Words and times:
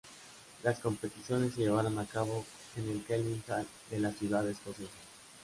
Las 0.63 0.79
competiciones 0.79 1.53
se 1.53 1.61
llevaron 1.61 1.99
a 1.99 2.07
cabo 2.07 2.43
en 2.75 2.89
el 2.89 3.03
Kelvin 3.05 3.43
Hall 3.47 3.67
de 3.91 3.99
la 3.99 4.11
ciudad 4.11 4.49
escocesa. 4.49 4.89